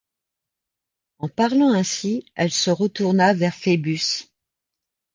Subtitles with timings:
[1.19, 4.31] En parlant ainsi elle se retourna vers Phœbus.